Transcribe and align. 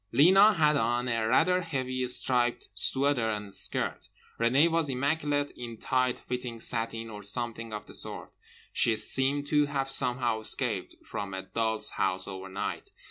Lena 0.11 0.53
had 0.53 0.77
on 0.77 1.07
a 1.07 1.27
rather 1.27 1.61
heavy 1.61 2.07
striped 2.07 2.69
sweater 2.73 3.29
and 3.29 3.53
skirt. 3.53 4.09
Renée 4.39 4.67
was 4.67 4.89
immaculate 4.89 5.51
in 5.55 5.77
tight 5.77 6.17
fitting 6.17 6.59
satin 6.59 7.07
or 7.11 7.21
something 7.21 7.71
of 7.71 7.85
the 7.85 7.93
sort; 7.93 8.31
she 8.73 8.95
seemed 8.95 9.45
to 9.45 9.67
have 9.67 9.91
somehow 9.91 10.39
escaped 10.39 10.95
from 11.05 11.35
a 11.35 11.43
doll's 11.43 11.91
house 11.91 12.27
overnight. 12.27 12.89